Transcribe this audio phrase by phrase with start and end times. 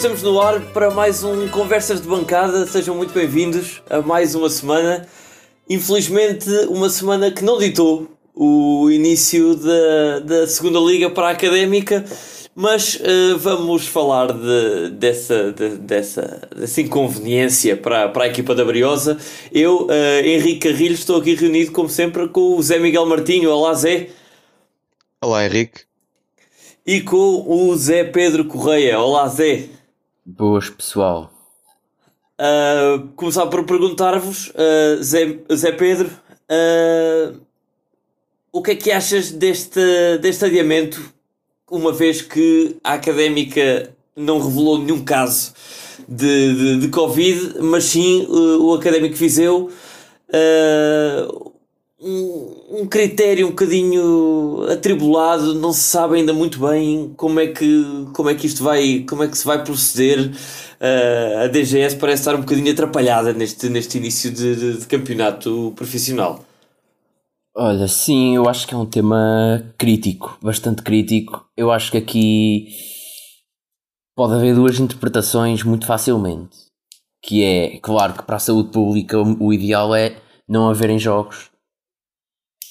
[0.00, 2.66] Estamos no ar para mais um Conversas de Bancada.
[2.66, 5.06] Sejam muito bem-vindos a mais uma semana.
[5.68, 12.02] Infelizmente, uma semana que não ditou o início da, da segunda liga para a académica,
[12.54, 18.64] mas uh, vamos falar de, dessa, de, dessa, dessa inconveniência para, para a equipa da
[18.64, 19.18] Briosa.
[19.52, 23.50] Eu, uh, Henrique Carrilho, estou aqui reunido, como sempre, com o Zé Miguel Martinho.
[23.50, 24.08] Olá, Zé.
[25.20, 25.82] Olá, Henrique.
[26.86, 28.98] E com o Zé Pedro Correia.
[28.98, 29.68] Olá, Zé.
[30.24, 31.32] Boas, pessoal.
[32.38, 37.40] Uh, começar por perguntar-vos, uh, Zé, Zé Pedro, uh,
[38.52, 39.80] o que é que achas deste,
[40.20, 41.12] deste adiamento,
[41.70, 45.54] uma vez que a académica não revelou nenhum caso
[46.08, 49.70] de, de, de Covid, mas sim o académico Viseu
[52.02, 58.06] um, um critério um bocadinho atribulado, não se sabe ainda muito bem como é que,
[58.14, 60.30] como é que isto vai, como é que se vai proceder.
[60.80, 65.72] Uh, a DGS parece estar um bocadinho atrapalhada neste, neste início de, de, de campeonato
[65.76, 66.42] profissional.
[67.54, 71.44] Olha, sim, eu acho que é um tema crítico, bastante crítico.
[71.54, 72.68] Eu acho que aqui
[74.16, 76.56] pode haver duas interpretações muito facilmente.
[77.22, 80.16] Que é, claro que para a saúde pública o ideal é
[80.48, 81.49] não haverem jogos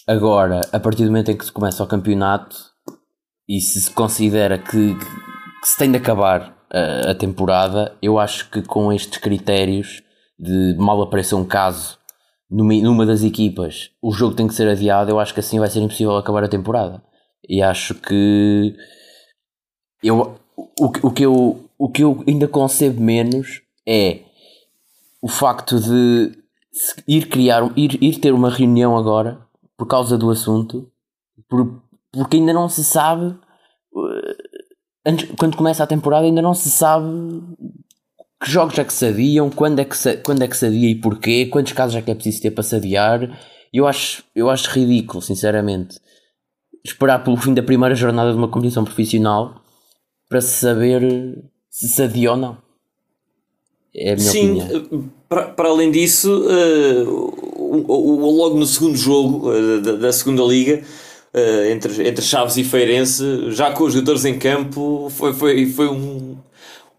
[0.10, 2.58] Agora, a partir do momento em que se começa o campeonato
[3.48, 8.50] e se se considera que, que se tem de acabar a, a, temporada, eu acho
[8.50, 10.02] que com estes critérios
[10.40, 12.00] de mal aparecer um caso
[12.50, 15.70] numa, numa das equipas, o jogo tem que ser adiado, eu acho que assim vai
[15.70, 17.04] ser impossível acabar a temporada.
[17.48, 18.76] E acho que
[20.02, 24.22] eu, o, o, que eu, o que eu ainda concebo menos é
[25.22, 26.32] o facto de
[27.08, 29.48] ir criar, ir, ir ter uma reunião agora
[29.80, 30.92] por causa do assunto,
[31.48, 31.82] por,
[32.12, 33.34] porque ainda não se sabe.
[33.96, 34.36] Eh,
[35.06, 37.08] antes, quando começa a temporada, ainda não se sabe
[38.44, 40.92] que jogos é que se adiam, quando é que se, quando é que se adia
[40.92, 43.40] e porquê, quantos casos é que é preciso ter para se adiar.
[43.72, 45.98] Eu acho, eu acho ridículo, sinceramente,
[46.84, 49.62] esperar pelo fim da primeira jornada de uma competição profissional
[50.28, 52.58] para se saber se adia ou não.
[53.96, 55.12] É a minha Sim, opinião.
[55.30, 60.82] Para, para além disso, uh, o, logo no segundo jogo uh, da, da, segunda liga,
[61.34, 65.88] uh, entre, entre Chaves e Feirense, já com os jogadores em campo, foi, foi, foi
[65.88, 66.38] um,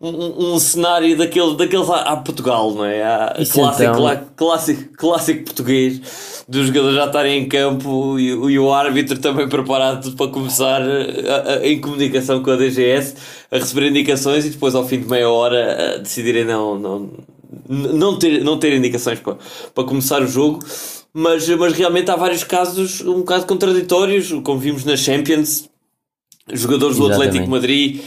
[0.01, 3.03] um, um cenário daquele, daqueles a Portugal, não é?
[3.03, 4.27] A, clássico, então...
[4.37, 10.13] clássico, clássico português dos jogadores já estarem em campo e, e o árbitro também preparado
[10.13, 13.15] para começar a, a, em comunicação com a DGS
[13.51, 17.11] a receber indicações e depois ao fim de meia hora decidirem não, não,
[17.71, 19.37] não ter, não ter indicações para,
[19.75, 20.59] para começar o jogo,
[21.13, 25.69] mas, mas realmente há vários casos um bocado contraditórios, como vimos na Champions,
[26.53, 27.29] jogadores do Exatamente.
[27.29, 28.01] Atlético Madrid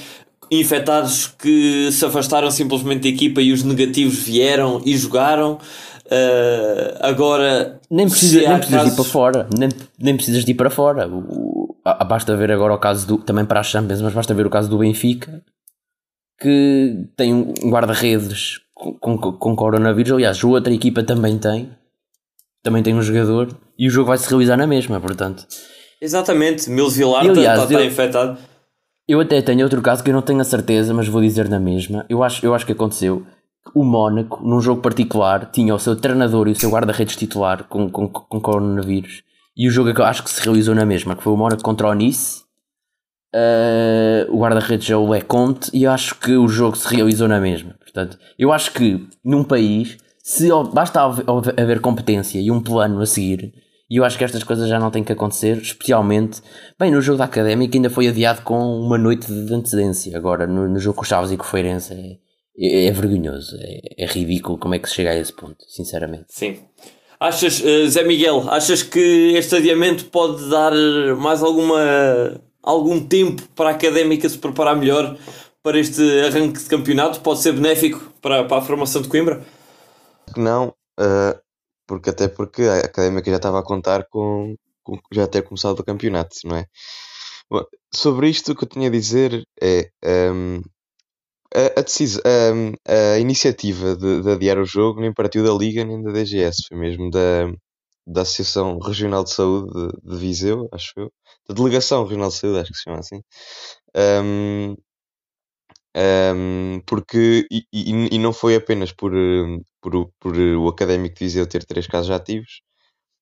[0.51, 5.57] infectados que se afastaram simplesmente da equipa e os negativos vieram e jogaram.
[6.06, 8.85] Uh, agora nem, precisa, nem precisas casos...
[8.85, 11.07] de ir para fora, nem, nem precisas de ir para fora.
[11.07, 11.75] O,
[12.07, 14.69] basta ver agora o caso do também para a Champions, mas basta ver o caso
[14.69, 15.41] do Benfica
[16.40, 18.59] que tem um guarda-redes
[18.99, 20.11] com, com coronavírus.
[20.11, 21.71] Aliás, outra equipa também tem.
[22.61, 23.55] Também tem um jogador.
[23.77, 25.45] E o jogo vai se realizar na mesma, portanto.
[26.01, 26.69] Exatamente.
[26.69, 28.38] Mills Vilar está tá infectado.
[29.07, 31.59] Eu até tenho outro caso que eu não tenho a certeza, mas vou dizer na
[31.59, 32.05] mesma.
[32.09, 33.25] Eu acho, eu acho que aconteceu.
[33.73, 37.89] O Mónaco, num jogo particular, tinha o seu treinador e o seu guarda-redes titular com,
[37.89, 39.23] com, com coronavírus.
[39.55, 41.63] E o jogo que eu acho que se realizou na mesma, que foi o Mónaco
[41.63, 42.43] contra o Nice.
[43.33, 47.39] Uh, o guarda-redes é o Leconte e eu acho que o jogo se realizou na
[47.39, 47.75] mesma.
[47.79, 53.51] Portanto, eu acho que num país, se basta haver competência e um plano a seguir,
[53.89, 56.41] e eu acho que estas coisas já não têm que acontecer, especialmente,
[56.79, 60.68] bem, no jogo da Académica ainda foi adiado com uma noite de antecedência, agora no,
[60.68, 62.18] no jogo com Chaves e com Feirense é,
[62.57, 66.25] é, é vergonhoso, é, é, ridículo como é que se chega a esse ponto, sinceramente.
[66.29, 66.59] Sim.
[67.19, 70.74] Achas, uh, Zé Miguel, achas que este adiamento pode dar
[71.18, 75.18] mais alguma algum tempo para a Académica se preparar melhor
[75.62, 77.19] para este arranque de campeonato?
[77.19, 79.45] Pode ser benéfico para, para a formação de Coimbra?
[80.38, 80.69] Não,
[81.00, 81.39] uh,
[81.86, 85.83] porque até porque a Académica já estava a contar com, com já ter começado o
[85.83, 86.65] campeonato, não é?
[87.50, 87.63] Bom,
[87.94, 89.92] sobre isto o que eu tinha a dizer é
[90.31, 90.62] um,
[91.54, 95.83] a, a, decis, um, a iniciativa de, de, adiar o jogo nem partiu da Liga
[95.83, 97.51] nem da DGS, foi mesmo da,
[98.07, 101.12] da Associação Regional de Saúde de, de Viseu, acho eu,
[101.48, 103.22] da Delegação Regional de Saúde, acho que se chama assim.
[103.95, 104.75] Um,
[105.95, 109.12] um, porque, e, e, e, não foi apenas por,
[109.81, 112.62] por, por, o Académico de Viseu ter três casos ativos,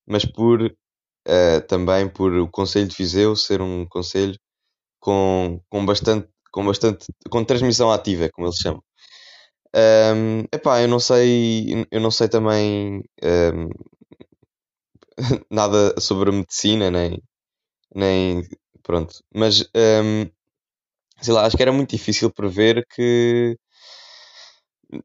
[0.07, 4.37] mas por uh, também por o Conselho de Viseu ser um conselho
[4.99, 8.83] com, com bastante com bastante, com transmissão ativa, como eles chamam.
[9.75, 13.69] Um, epá, eu não sei, eu não sei também um,
[15.49, 17.21] nada sobre medicina, nem,
[17.93, 18.43] nem
[18.83, 20.29] pronto, mas um,
[21.21, 23.57] sei lá, acho que era muito difícil prever que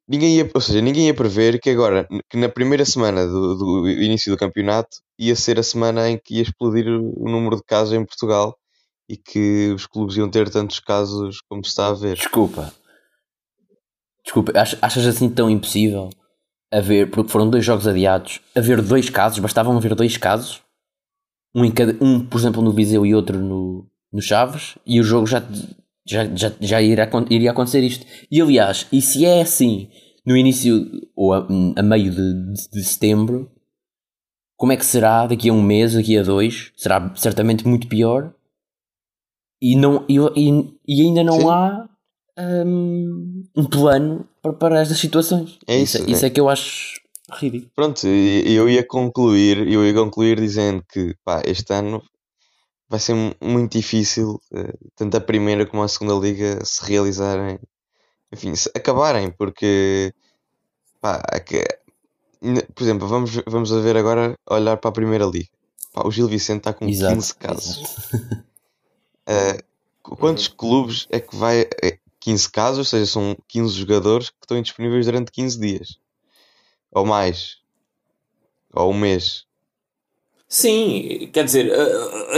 [0.08, 3.88] ninguém ia, ou seja, ninguém ia prever que agora, que na primeira semana do, do,
[3.88, 7.94] início do campeonato ia ser a semana em que ia explodir o número de casos
[7.94, 8.56] em Portugal
[9.08, 12.16] e que os clubes iam ter tantos casos como se está a ver.
[12.16, 12.72] Desculpa.
[14.24, 16.10] Desculpa, achas assim tão impossível
[16.72, 20.60] haver, porque foram dois jogos adiados, haver dois casos, bastavam haver dois casos,
[21.56, 25.02] um, em cada, um por exemplo no Viseu e outro no, no Chaves, e o
[25.02, 25.42] jogo já
[26.06, 28.06] já, já, já iria, iria acontecer isto.
[28.30, 29.88] E aliás, e se é assim
[30.24, 33.50] no início ou a, a meio de, de, de, setembro,
[34.56, 36.72] como é que será daqui a um mês, daqui a dois?
[36.76, 38.32] Será certamente muito pior.
[39.60, 40.16] E, não, e,
[40.86, 41.48] e ainda não Sim.
[41.48, 41.88] há
[42.38, 45.58] um, um, plano para, para estas situações.
[45.66, 47.00] É isso, isso, é, isso é que eu acho
[47.32, 47.70] ridículo.
[47.74, 52.02] Pronto, eu ia concluir, eu ia concluir dizendo que pá, este ano
[52.88, 57.58] vai ser muito difícil, eh, tanto a primeira como a segunda liga, se realizarem,
[58.32, 60.14] enfim, se acabarem, porque,
[61.00, 61.40] pá, é
[62.74, 65.48] por exemplo, vamos, vamos a ver agora, olhar para a primeira liga.
[65.92, 67.82] Pá, o Gil Vicente está com exato, 15 casos.
[69.26, 69.62] uh,
[70.02, 71.62] quantos clubes é que vai.
[71.82, 75.98] É, 15 casos, ou seja, são 15 jogadores que estão indisponíveis durante 15 dias.
[76.96, 77.58] Ou mais.
[78.72, 79.44] Ou um mês.
[80.48, 81.70] Sim, quer dizer,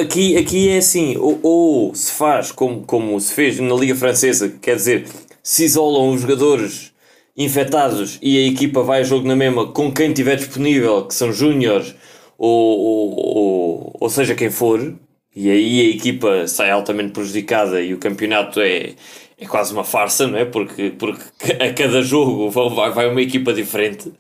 [0.01, 4.49] aqui, aqui é assim, ou, ou, se faz como, como se fez na Liga Francesa,
[4.61, 5.07] quer dizer,
[5.45, 6.93] se isolam os jogadores
[7.37, 11.33] infectados e a equipa vai a jogo na mesma com quem tiver disponível, que são
[11.33, 11.95] júniores
[12.37, 14.93] ou, ou, ou, ou seja quem for,
[15.37, 18.95] e aí a equipa sai altamente prejudicada e o campeonato é,
[19.39, 20.45] é quase uma farsa, não é?
[20.45, 21.23] Porque, porque
[21.63, 24.13] a cada jogo vai, vai uma equipa diferente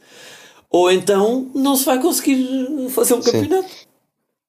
[0.70, 3.88] ou então não se vai conseguir fazer um campeonato.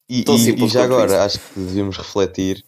[0.10, 2.66] E, e, e já agora acho que devíamos refletir,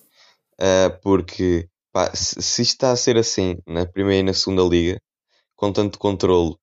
[0.59, 4.61] uh, porque pá, se, se isto está a ser assim na primeira e na segunda
[4.63, 5.01] liga,
[5.55, 6.55] com tanto controle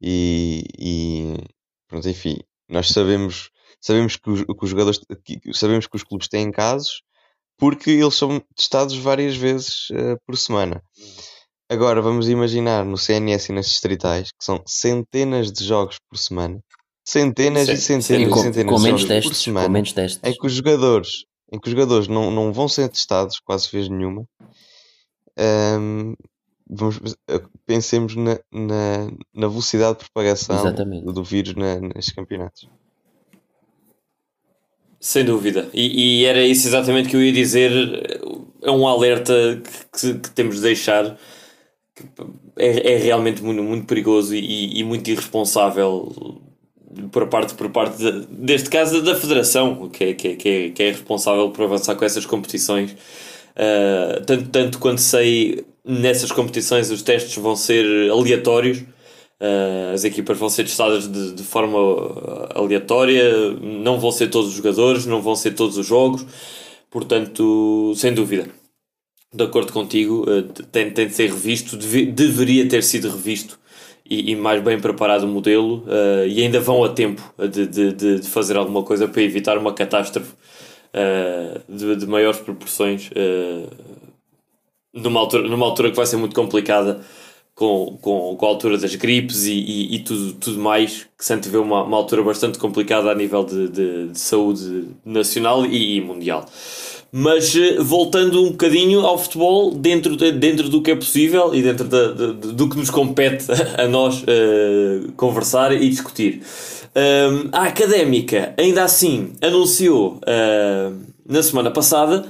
[0.00, 1.36] e, e
[1.88, 2.38] pronto, enfim,
[2.68, 3.50] nós sabemos,
[3.80, 7.02] sabemos que os, que os jogadores que, sabemos que os clubes têm casos
[7.58, 10.82] porque eles são testados várias vezes uh, por semana.
[11.70, 16.58] Agora vamos imaginar no CNS e nas distritais, que são centenas de jogos por semana,
[17.04, 19.92] centenas sim, e centenas sim, e centenas com, de jogos testes, por semana, com menos
[19.92, 20.20] testes.
[20.24, 23.88] em que os jogadores, em que os jogadores não, não vão ser testados quase vez
[23.88, 24.24] nenhuma.
[25.38, 26.14] Um,
[26.68, 26.98] vamos,
[27.64, 31.04] pensemos na, na, na, velocidade de propagação Exatamente.
[31.06, 32.68] do vírus na, nestes campeonatos.
[34.98, 38.20] Sem dúvida, e, e, era isso exatamente que eu ia dizer.
[38.60, 39.62] É um alerta
[39.98, 41.16] que, que temos de deixar
[42.56, 46.40] é, é realmente muito, muito perigoso e, e muito irresponsável
[47.10, 50.70] por parte, por parte de, deste caso da Federação, que é, que, é, que, é,
[50.70, 52.92] que é responsável por avançar com essas competições.
[52.92, 58.78] Uh, tanto, tanto quanto sei, nessas competições os testes vão ser aleatórios.
[59.40, 61.78] Uh, as equipas vão ser testadas de, de forma
[62.54, 66.26] aleatória, não vão ser todos os jogadores, não vão ser todos os jogos,
[66.90, 68.59] portanto, sem dúvida
[69.32, 73.58] de acordo contigo, uh, tem, tem de ser revisto, deve, deveria ter sido revisto
[74.04, 77.92] e, e, mais bem preparado o modelo uh, e ainda vão a tempo de, de,
[77.92, 83.08] de, fazer alguma coisa para evitar uma catástrofe uh, de, de maiores proporções
[84.92, 87.00] numa, altura, numa altura que vai ser muito complicada
[87.54, 91.32] com, com, com a altura das gripes e, e, e tudo, tudo mais, que se
[91.32, 96.00] antevê uma, uma altura bastante complicada a nível de, de, de saúde nacional e, e
[96.00, 96.46] mundial.
[97.12, 101.60] Mas eh, voltando um bocadinho ao futebol, dentro, de, dentro do que é possível e
[101.60, 106.40] dentro de, de, do que nos compete a nós uh, conversar e discutir.
[106.90, 110.96] Uh, a académica, ainda assim, anunciou uh,
[111.28, 112.26] na semana passada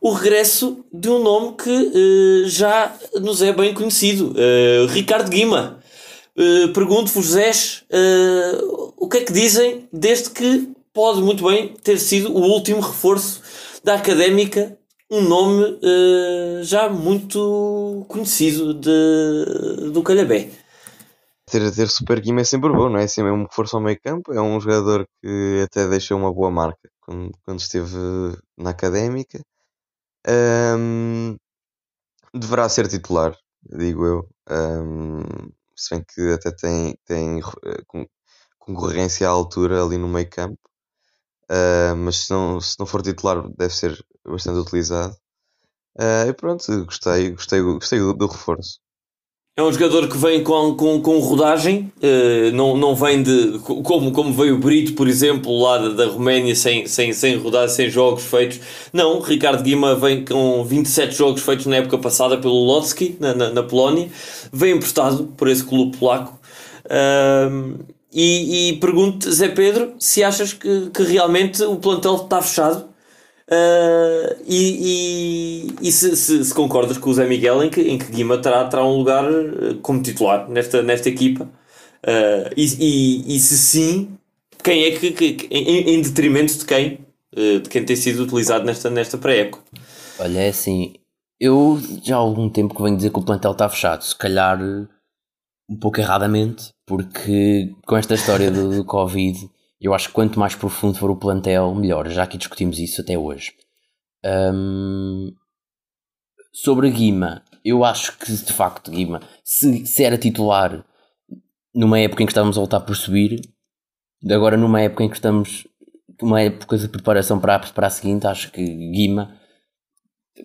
[0.00, 4.34] o regresso de um nome que já nos é bem conhecido:
[4.90, 5.78] Ricardo Guima.
[6.74, 7.50] Pergunto-vos, José,
[8.98, 13.40] o que é que dizem desde que pode muito bem ter sido o último reforço
[13.84, 14.78] da académica,
[15.10, 20.50] um nome uh, já muito conhecido de, do Calhabé.
[21.46, 23.06] Ter, ter Super Guima é sempre bom, não é?
[23.06, 26.50] Sempre é um reforço ao meio campo, é um jogador que até deixou uma boa
[26.50, 27.94] marca quando, quando esteve
[28.56, 29.38] na académica.
[30.26, 31.36] Um,
[32.32, 34.28] deverá ser titular, digo eu.
[34.50, 35.20] Um,
[35.76, 38.06] se bem que até tem, tem eh,
[38.58, 40.58] concorrência à altura ali no meio campo.
[41.50, 45.14] Uh, mas se não, se não for titular, deve ser bastante utilizado.
[45.98, 48.78] Uh, e pronto, gostei, gostei, gostei do, do reforço.
[49.56, 53.60] É um jogador que vem com, com, com rodagem, uh, não, não vem de.
[53.60, 57.68] Como, como veio o Brito, por exemplo, lá da, da Roménia, sem, sem, sem rodar,
[57.68, 58.58] sem jogos feitos.
[58.92, 63.50] Não, Ricardo Guima vem com 27 jogos feitos na época passada pelo Lodski, na, na,
[63.50, 64.10] na Polónia.
[64.52, 66.36] Vem emprestado por esse clube polaco.
[66.86, 72.88] Uh, e, e pergunto, Zé Pedro, se achas que, que realmente o plantel está fechado?
[73.50, 77.98] Uh, e, e, e se, se, se, concordas com o Zé Miguel em que, em
[77.98, 81.44] que Guima terá, terá um lugar ah, como titular nesta, nesta equipa?
[81.44, 84.16] Uh, e, e, se sim,
[84.62, 87.00] quem é que, que em, em, detrimento de quem?
[87.36, 89.62] Uh, de quem tem sido utilizado nesta, nesta pré-época?
[90.20, 90.94] Olha, é assim,
[91.40, 94.58] eu já há algum tempo que venho dizer que o plantel está fechado, se calhar
[95.68, 99.48] um pouco erradamente, porque com esta história do, do Covid
[99.84, 102.08] eu acho que quanto mais profundo for o plantel, melhor.
[102.08, 103.52] Já que discutimos isso até hoje.
[104.24, 105.30] Um,
[106.50, 110.82] sobre Guima, eu acho que de facto Guima, se, se era titular
[111.74, 113.42] numa época em que estávamos a voltar por subir,
[114.30, 115.66] agora numa época em que estamos
[116.22, 119.38] uma época de preparação para a, para a seguinte, acho que Guima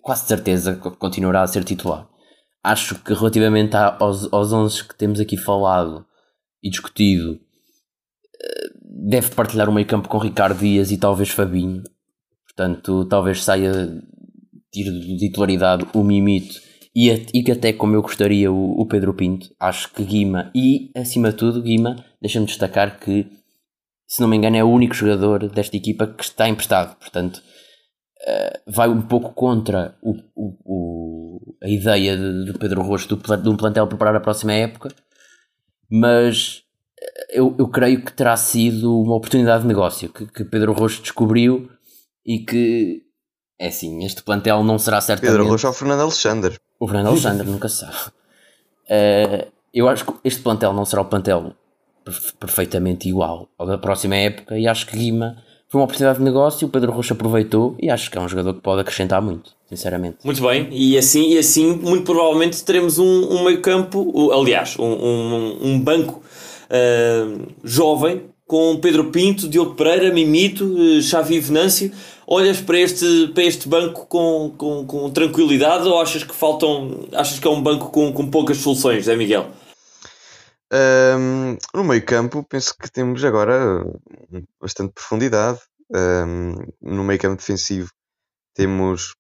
[0.01, 2.10] quase certeza continuará a ser titular.
[2.62, 6.05] Acho que relativamente aos, aos 11 que temos aqui falado
[6.61, 7.39] e discutido,
[8.81, 11.83] deve partilhar o meio campo com Ricardo Dias e talvez Fabinho.
[12.45, 13.71] Portanto, talvez saia,
[14.71, 16.59] tire de titularidade o Mimito
[16.95, 19.53] e, e que até como eu gostaria o, o, Pedro Pinto.
[19.59, 23.25] Acho que Guima e acima de tudo Guima, deixa-me destacar que
[24.07, 26.97] se não me engano é o único jogador desta equipa que está emprestado.
[26.97, 33.49] Portanto, uh, vai um pouco contra o, o, a ideia de, de Pedro Rosto de
[33.49, 34.89] um plantel preparar a próxima época.
[35.89, 36.63] Mas
[37.29, 41.69] eu, eu creio que terá sido uma oportunidade de negócio que, que Pedro Rocha descobriu
[42.25, 43.03] e que
[43.58, 45.36] é assim, este plantel não será certamente.
[45.36, 46.58] Pedro Rocha ou Fernando Alexandre.
[46.79, 47.96] O Fernando Alexandre nunca se sabe.
[48.86, 51.53] Uh, eu acho que este plantel não será o plantel
[52.39, 56.67] perfeitamente igual ao da próxima época e acho que Guima foi uma oportunidade de negócio,
[56.67, 60.17] o Pedro Rocha aproveitou e acho que é um jogador que pode acrescentar muito, sinceramente.
[60.23, 64.83] Muito bem, e assim, e assim muito provavelmente teremos um, um meio campo, aliás, um,
[64.83, 66.23] um, um banco
[66.71, 71.91] uh, jovem, com Pedro Pinto, Diogo Pereira, Mimito, uh, Xavi Venâncio.
[72.25, 77.07] Olhas para este, para este banco com, com, com tranquilidade ou achas que faltam.
[77.13, 79.47] Achas que é um banco com, com poucas soluções, é Miguel?
[80.71, 83.83] Um, no meio campo, penso que temos agora
[84.61, 85.59] bastante profundidade.
[85.91, 87.89] Um, no meio campo defensivo,
[88.53, 89.15] temos,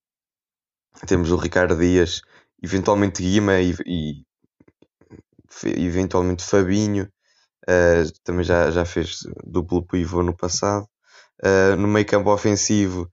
[1.07, 2.21] temos o Ricardo Dias,
[2.61, 4.23] eventualmente Guima e, e
[5.65, 7.11] eventualmente Fabinho.
[7.67, 10.87] Uh, também já, já fez duplo pivô no passado.
[11.43, 13.11] Uh, no meio campo ofensivo,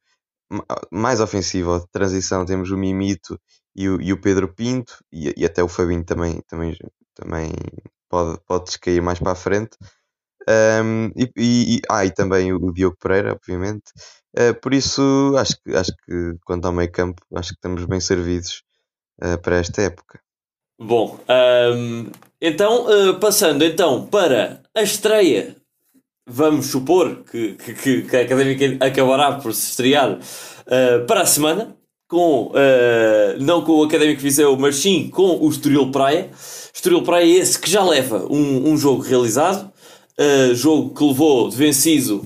[0.90, 3.40] mais ofensivo, de transição, temos o Mimito
[3.74, 6.76] e o, e o Pedro Pinto, e, e, até o Fabinho também, também,
[7.14, 7.52] também
[8.08, 9.76] pode, pode descair mais para a frente.
[10.48, 13.90] Um, e, e, ah, e também o Diogo Pereira, obviamente.
[14.38, 18.00] Uh, por isso, acho que, acho que quanto ao meio campo, acho que estamos bem
[18.00, 18.62] servidos
[19.22, 20.20] uh, para esta época.
[20.78, 21.18] Bom,
[21.74, 22.10] um,
[22.40, 25.56] então, uh, passando então para a estreia,
[26.28, 30.18] vamos supor que, que, que a Académica acabará por se estrear
[31.06, 31.76] para a semana,
[32.08, 32.52] com,
[33.38, 36.28] não com o Académico Viseu, mas sim com o Estoril Praia.
[36.76, 39.72] Estoril Praia é esse que já leva um, um jogo realizado,
[40.54, 42.24] jogo que levou de vencido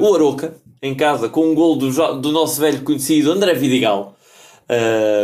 [0.00, 4.14] o Aroca, em casa, com um gol do, do nosso velho conhecido André Vidigal.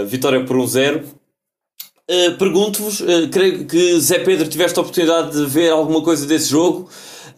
[0.06, 1.02] vitória por 1-0.
[1.02, 1.22] Um
[2.12, 6.50] Uh, Pergunto-vos, uh, creio que Zé Pedro tiveste a oportunidade de ver alguma coisa desse
[6.50, 6.88] jogo.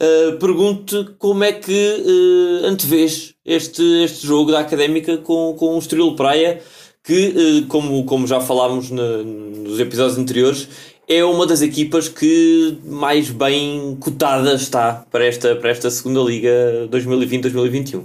[0.00, 5.78] Uh, Pergunto-te como é que uh, antevês este, este jogo da Académica com, com o
[5.78, 6.62] Estoril Praia,
[7.04, 10.68] que, como, como já falámos na, nos episódios anteriores,
[11.08, 16.88] é uma das equipas que mais bem cotada está para esta, para esta segunda Liga
[16.90, 18.02] 2020-2021.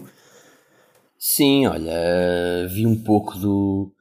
[1.18, 3.92] Sim, olha, vi um pouco do,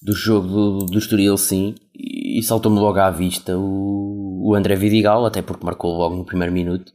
[0.00, 5.24] do jogo do, do Estoril, sim, e saltou-me logo à vista o, o André Vidigal,
[5.24, 6.92] até porque marcou logo no primeiro minuto.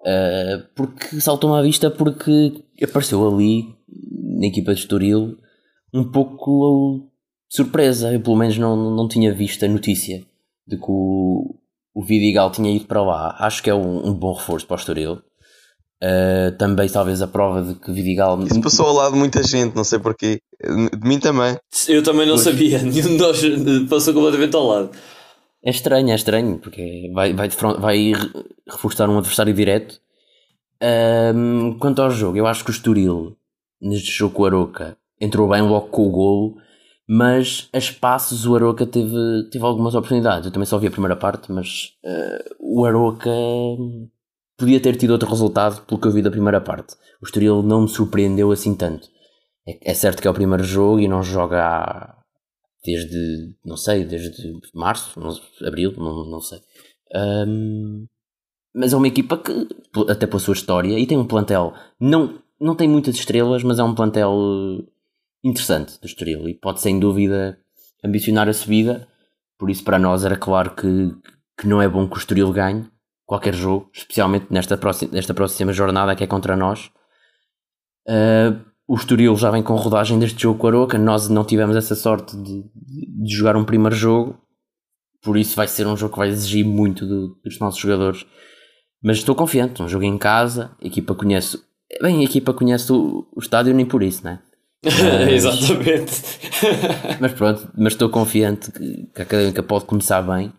[0.00, 3.74] Uh, porque saltou-me à vista porque apareceu ali
[4.38, 5.38] na equipa de Estoril
[5.94, 7.08] um pouco
[7.48, 8.12] surpresa.
[8.12, 10.22] Eu pelo menos não, não tinha visto a notícia
[10.66, 11.56] de que o,
[11.94, 13.36] o Vidigal tinha ido para lá.
[13.38, 15.22] Acho que é um, um bom reforço para o Estoril.
[16.02, 18.42] Uh, também talvez a prova de que Vidigal.
[18.42, 20.40] Isso passou ao lado de muita gente, não sei porquê.
[20.62, 21.56] De mim também.
[21.88, 22.44] Eu também não pois.
[22.44, 23.40] sabia, nenhum de nós
[23.88, 24.90] passou completamente ao lado.
[25.64, 28.12] É estranho, é estranho, porque vai, vai, vai
[28.68, 29.98] reforçar um adversário direto.
[31.34, 33.34] Um, quanto ao jogo, eu acho que o Estoril,
[33.80, 36.56] neste jogo com o Aroca, entrou bem logo com o golo
[37.06, 40.46] mas a espaços o Aroca teve, teve algumas oportunidades.
[40.46, 43.30] Eu também só vi a primeira parte, mas uh, o Aroca
[44.56, 46.94] podia ter tido outro resultado pelo que eu vi da primeira parte.
[47.20, 49.08] O Estoril não me surpreendeu assim tanto.
[49.66, 52.16] É, é certo que é o primeiro jogo e não joga há,
[52.84, 55.18] desde, não sei, desde março,
[55.66, 56.60] abril, não, não sei.
[57.14, 58.06] Um,
[58.74, 59.68] mas é uma equipa que,
[60.08, 63.84] até pela sua história, e tem um plantel, não, não tem muitas estrelas, mas é
[63.84, 64.32] um plantel
[65.44, 67.58] interessante do Estoril e pode sem dúvida
[68.02, 69.06] ambicionar a subida.
[69.58, 71.14] Por isso, para nós, era claro que,
[71.58, 72.88] que não é bom que o Estoril ganhe
[73.26, 76.90] qualquer jogo, especialmente nesta próxima, nesta próxima jornada que é contra nós.
[78.08, 80.98] Uh, o Estoril já vem com rodagem deste jogo com a Aroca.
[80.98, 84.38] Nós não tivemos essa sorte de, de, jogar um primeiro jogo,
[85.22, 88.26] por isso vai ser um jogo que vai exigir muito do, dos nossos jogadores.
[89.02, 91.62] Mas estou confiante, um jogo em casa, a equipa conhece.
[92.02, 94.40] Bem, a equipa conhece o, o estádio nem por isso, né?
[94.84, 96.22] Mas, Exatamente.
[97.20, 100.52] mas pronto, mas estou confiante que, que a académica pode começar bem,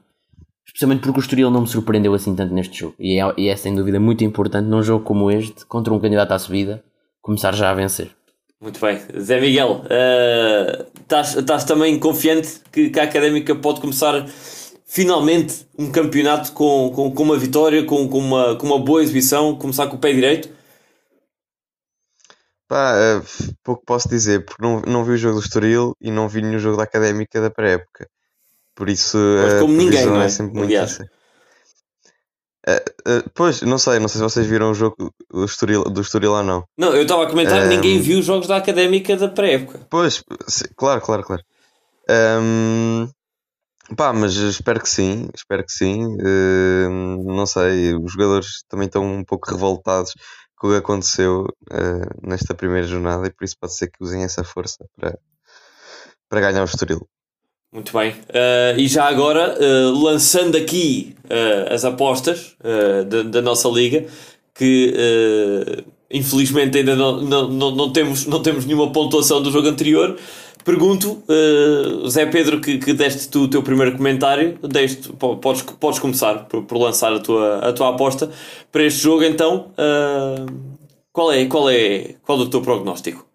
[0.65, 2.95] especialmente porque o Estoril não me surpreendeu assim tanto neste jogo.
[2.99, 6.31] E é, e é sem dúvida muito importante num jogo como este, contra um candidato
[6.31, 6.83] à subida,
[7.21, 8.09] começar já a vencer.
[8.59, 8.99] Muito bem.
[9.19, 10.85] Zé Miguel, uh,
[11.37, 14.25] estás, também confiante que, que, a Académica pode começar
[14.85, 19.55] finalmente um campeonato com, com, com uma vitória, com, com, uma, com uma boa exibição,
[19.55, 20.54] começar com o pé direito?
[22.75, 23.23] Pá, uh,
[23.63, 26.59] pouco posso dizer, porque não, não vi o jogo do Estoril e não vi nenhum
[26.59, 28.05] jogo da Académica da pré-época.
[28.75, 30.25] Por isso, Mas como ninguém, não é?
[30.25, 30.73] é sempre muito.
[30.73, 31.05] Uh,
[32.67, 36.33] uh, pois, não sei, não sei se vocês viram o jogo do Estoril, do Estoril
[36.33, 36.65] ou não.
[36.77, 39.87] Não, eu estava a comentar que ninguém viu os jogos da Académica da pré-época.
[39.89, 41.43] Pois, sim, claro, claro, claro.
[42.09, 43.07] Um,
[43.95, 46.17] pá, mas espero que sim, espero que sim.
[46.17, 50.13] Uh, não sei, os jogadores também estão um pouco revoltados
[50.71, 51.47] que aconteceu
[52.21, 55.17] nesta primeira jornada e por isso pode ser que usem essa força para,
[56.29, 57.07] para ganhar o Estoril.
[57.75, 58.11] Muito bem.
[58.11, 62.55] Uh, e já agora, uh, lançando aqui uh, as apostas
[63.09, 64.05] da, da, nossa liga,
[64.53, 70.17] que infelizmente ainda não, não, não, não, temos, não temos nenhuma pontuação do jogo anterior,
[70.65, 71.23] pergunto,
[72.09, 76.63] Zé Pedro, que, que deste tu o teu primeiro comentário, deste, podes, podes começar por,
[76.63, 78.29] por lançar a tua, a tua aposta
[78.71, 79.71] para este jogo, então.
[81.13, 83.25] qual, é, qual, é, qual é o teu prognóstico?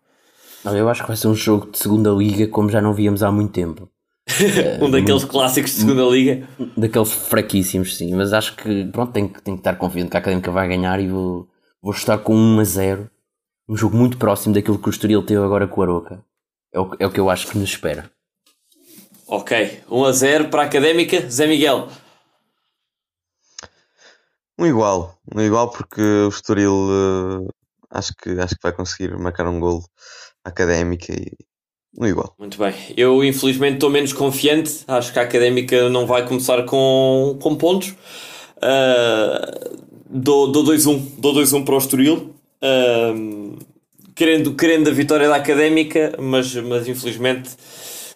[0.65, 3.33] Eu acho que vai ser um jogo de segunda liga como já não víamos há
[3.33, 3.89] muito tempo.
[4.81, 6.49] um daqueles clássicos de segunda liga.
[6.77, 8.15] Daqueles fraquíssimos, sim.
[8.15, 11.09] Mas acho que pronto, tenho, tenho que estar confiante que a Académica vai ganhar e
[11.09, 11.49] vou,
[11.83, 13.11] vou estar com 1 a 0.
[13.69, 16.23] Um jogo muito próximo daquilo que o Estoril teve agora com o Aroca.
[16.73, 18.11] É o, é o que eu acho que nos espera.
[19.27, 21.29] Ok, 1 a 0 para a Académica.
[21.31, 21.89] Zé Miguel.
[24.59, 25.19] Um igual.
[25.35, 27.49] Um igual porque o Estoril uh,
[27.91, 29.85] acho, que, acho que vai conseguir marcar um gol
[30.45, 31.33] Académica e
[31.99, 32.35] um igual.
[32.39, 32.75] Muito bem.
[32.97, 34.85] Eu, infelizmente, estou menos confiante.
[34.87, 37.95] Acho que a académica não vai começar com, com pontos.
[38.57, 42.35] Uh, dou 2-1 dou 2-1 para o Estoril.
[42.63, 43.59] Uh,
[44.21, 47.49] querendo, querendo a vitória da académica, mas, mas infelizmente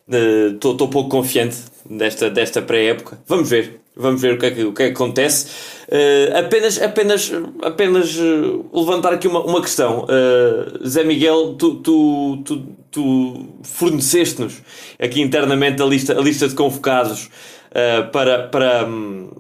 [0.07, 1.57] estou uh, pouco confiante
[1.89, 3.19] desta, desta pré-época.
[3.27, 3.81] Vamos ver.
[3.97, 5.47] Vamos ver o que é que, o que, é que acontece.
[5.89, 10.05] Uh, apenas apenas, apenas uh, levantar aqui uma, uma questão.
[10.05, 14.61] Uh, Zé Miguel, tu, tu, tu, tu forneceste-nos
[14.99, 17.31] aqui internamente a lista, a lista de convocados
[18.13, 19.31] para, para, um,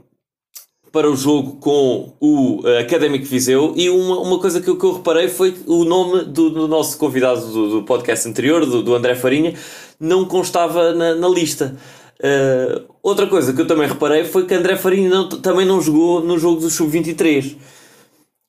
[0.95, 4.93] para o jogo com o Académico Viseu e uma, uma coisa que eu, que eu
[4.93, 9.17] reparei foi o nome do, do nosso convidado do, do podcast anterior, do, do André
[9.17, 9.55] Farinha,
[9.99, 11.77] não constava na, na lista.
[12.21, 16.23] Uh, outra coisa que eu também reparei foi que André Farinha não, também não jogou
[16.23, 17.57] no jogo do Sub-23.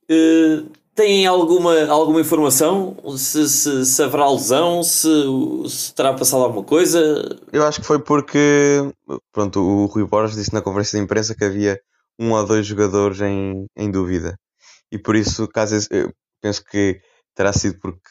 [0.04, 2.96] Uh, têm alguma, alguma informação?
[3.18, 4.84] Se, se, se haverá lesão?
[4.84, 5.10] Se,
[5.68, 7.40] se terá passado alguma coisa?
[7.52, 8.88] Eu acho que foi porque
[9.34, 11.82] pronto, o Rui Borges disse na conferência de imprensa que havia
[12.20, 14.38] um ou dois jogadores em, em dúvida.
[14.92, 17.00] E por isso, caso eu penso que
[17.34, 18.10] terá sido porque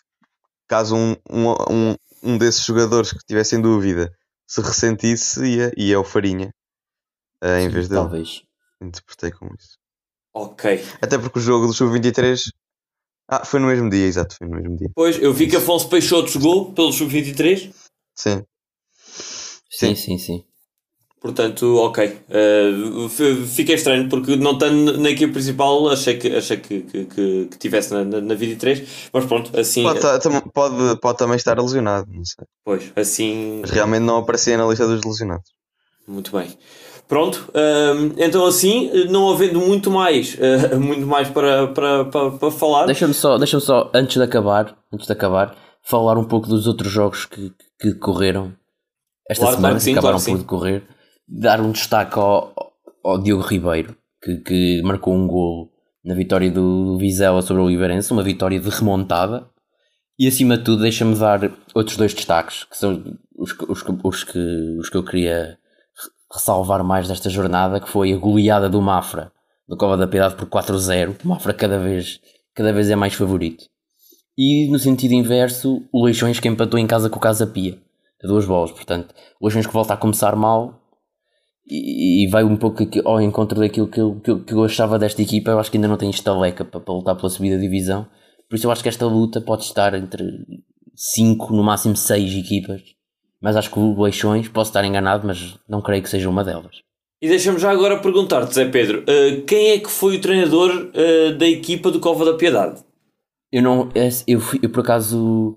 [0.66, 4.10] caso um, um, um, desses jogadores que tivesse em dúvida
[4.46, 6.52] se ressentisse, ia, ia ao Farinha
[7.42, 8.02] uh, em vez dele.
[8.02, 8.42] Talvez.
[8.80, 9.78] Interpretei como isso.
[10.34, 10.84] Ok.
[11.00, 12.50] Até porque o jogo do Sub-23.
[13.26, 14.90] Ah, foi no mesmo dia, exato, foi no mesmo dia.
[14.94, 17.72] Pois, eu vi que Afonso Peixoto jogou pelo Sub-23.
[18.14, 18.44] Sim.
[19.70, 20.44] Sim, sim, sim.
[21.24, 22.18] Portanto, ok.
[22.28, 27.48] Uh, fiquei estranho porque não estando na equipe principal, achei que, achei que, que, que,
[27.50, 29.84] que tivesse na, na, na 23, mas pronto, assim.
[29.84, 32.44] Pode, pode, pode também estar lesionado, não sei.
[32.62, 33.60] Pois, assim.
[33.62, 35.50] Mas realmente não aparecia na lista dos lesionados.
[36.06, 36.46] Muito bem.
[37.08, 42.50] Pronto, uh, então assim, não havendo muito mais, uh, muito mais para, para, para, para
[42.50, 42.84] falar.
[42.84, 46.92] Deixa-me só, deixa só, antes de acabar, antes de acabar, falar um pouco dos outros
[46.92, 48.52] jogos que, que correram
[49.26, 50.82] esta claro, semana, que sim, acabaram claro por decorrer,
[51.26, 52.52] dar um destaque ao,
[53.02, 55.70] ao Diogo Ribeiro, que, que marcou um gol
[56.04, 59.48] na vitória do Vizela sobre o Oliveirense, uma vitória de remontada.
[60.18, 64.38] E acima de tudo, deixa-me dar outros dois destaques, que são os, os, os, que,
[64.78, 65.58] os que eu queria
[66.32, 69.32] ressalvar mais desta jornada, que foi a goleada do Mafra
[69.68, 71.16] no Cova da Piedade por 4-0.
[71.24, 72.20] O Mafra cada vez,
[72.54, 73.64] cada vez é mais favorito.
[74.36, 77.78] E no sentido inverso, o Leixões que empatou em casa com o Casa Pia,
[78.22, 78.72] a duas bolas.
[78.72, 80.80] Portanto, o Leixões que volta a começar mal
[81.66, 84.98] e, e vai um pouco ao encontro daquilo que eu, que, eu, que eu achava
[84.98, 85.50] desta equipa.
[85.50, 88.06] Eu acho que ainda não tem estaleca para, para lutar pela subida da divisão.
[88.48, 90.24] Por isso eu acho que esta luta pode estar entre
[90.94, 92.82] 5, no máximo 6 equipas.
[93.40, 96.82] Mas acho que o Leixões, posso estar enganado, mas não creio que seja uma delas.
[97.20, 101.36] E deixa-me já agora perguntar-te, Zé Pedro, uh, quem é que foi o treinador uh,
[101.36, 102.82] da equipa do Cova da Piedade?
[103.52, 103.88] Eu não.
[104.26, 105.56] Eu, fui, eu por acaso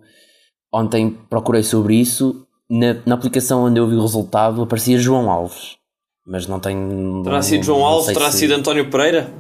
[0.72, 2.46] ontem procurei sobre isso.
[2.70, 5.76] Na, na aplicação onde eu vi o resultado aparecia João Alves.
[6.27, 7.23] Mas não tenho.
[7.23, 8.13] Terá sido João Alves?
[8.13, 8.39] Terá se...
[8.39, 9.31] sido António Pereira?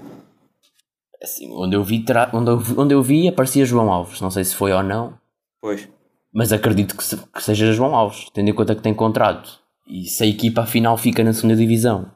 [1.21, 4.21] Assim, onde eu, vi, terá, onde, eu, onde eu vi aparecia João Alves.
[4.21, 5.13] Não sei se foi ou não.
[5.61, 5.89] Pois.
[6.33, 9.59] Mas acredito que, se, que seja João Alves, tendo em conta que tem contrato.
[9.87, 12.09] E se a equipa afinal fica na segunda divisão.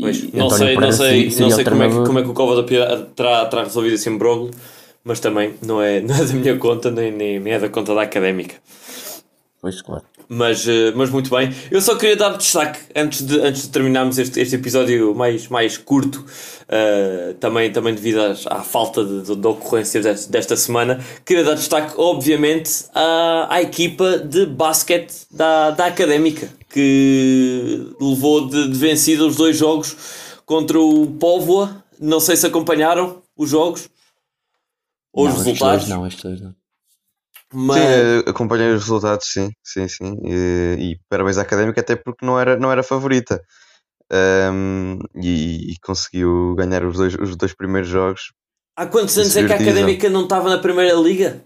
[0.00, 2.56] Pois, não sei, não sei, não sei como, é que, como é que o Cova
[2.56, 4.50] da Piedade terá, terá resolvido esse imbróglio
[5.08, 7.94] mas também não é, não é da minha conta, nem, nem, nem é da conta
[7.94, 8.56] da académica.
[9.60, 10.04] Pois, claro.
[10.28, 11.52] Mas, eh, mas muito bem.
[11.68, 15.76] Eu só queria dar destaque antes de, antes de terminarmos este, este episódio mais, mais
[15.76, 16.24] curto,
[16.68, 21.04] uh, também, também devido à, à falta de, de, ocorrências desta, desta, semana.
[21.24, 28.68] Queria dar destaque, obviamente, à, à equipa de basquete da, da académica que levou de,
[28.68, 29.96] de vencida os dois jogos
[30.46, 31.84] contra o Póvoa.
[31.98, 33.88] Não sei se acompanharam os jogos
[35.12, 35.86] ou não, os resultados.
[35.86, 36.57] Dois não, estes dois não.
[37.52, 37.78] Mas...
[37.78, 40.18] Sim, eh, acompanhei os resultados, sim, sim, sim.
[40.24, 43.40] E, e parabéns à académica, até porque não era, não era favorita.
[44.10, 48.32] Um, e, e, conseguiu ganhar os dois, os dois primeiros jogos.
[48.76, 51.44] Há quantos anos é que a académica não estava na primeira liga?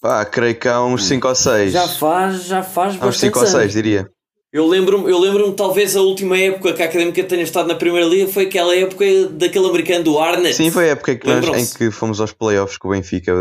[0.00, 1.72] Pá, creio que há uns 5 ou 6.
[1.72, 4.10] Já faz, já faz há uns 5 ou 6, diria.
[4.52, 8.06] Eu lembro-me, eu lembro talvez a última época que a Académica tenha estado na Primeira
[8.06, 10.54] Liga foi aquela época daquele americano do Arnett.
[10.54, 13.32] Sim, foi a época que nós, em que fomos aos playoffs com o Benfica,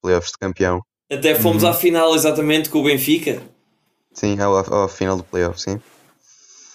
[0.00, 0.80] playoffs de campeão.
[1.10, 1.70] Até fomos uhum.
[1.70, 3.42] à final exatamente com o Benfica.
[4.12, 5.80] Sim, ao, ao final do playoff, sim.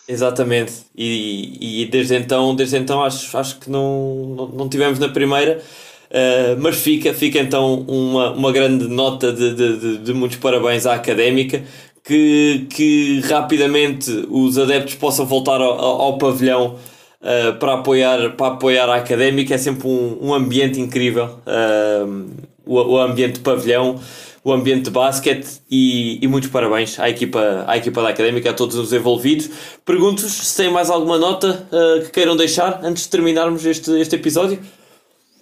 [0.08, 0.74] Exatamente.
[0.96, 5.62] E, e desde então, desde então acho, acho que não, não, não tivemos na primeira.
[6.06, 10.86] Uh, mas fica, fica então uma, uma grande nota de, de, de, de muitos parabéns
[10.86, 11.64] à académica
[12.04, 16.76] que, que rapidamente os adeptos possam voltar ao, ao pavilhão
[17.22, 19.56] uh, para, apoiar, para apoiar a académica.
[19.56, 21.40] É sempre um, um ambiente incrível.
[21.48, 22.28] Uh,
[22.66, 24.00] o, o ambiente de pavilhão,
[24.44, 28.54] o ambiente de basquete e, e muitos parabéns à equipa, à equipa da académica, a
[28.54, 29.50] todos os envolvidos.
[29.84, 34.16] Pergunto-vos se têm mais alguma nota uh, que queiram deixar antes de terminarmos este, este
[34.16, 34.60] episódio.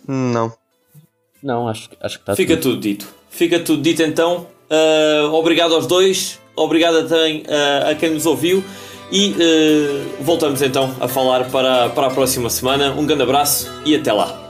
[0.08, 0.54] Não.
[1.42, 2.76] Não, acho, acho que está Fica tudo.
[2.76, 3.08] tudo dito.
[3.30, 4.48] Fica tudo dito então.
[4.70, 6.40] Uh, obrigado aos dois.
[6.56, 8.64] Obrigado também uh, a quem nos ouviu.
[9.12, 12.92] E uh, voltamos então a falar para, para a próxima semana.
[12.94, 14.43] Um grande abraço e até lá.